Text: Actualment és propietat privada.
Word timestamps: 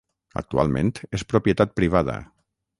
Actualment 0.41 0.89
és 1.19 1.27
propietat 1.35 1.77
privada. 1.81 2.19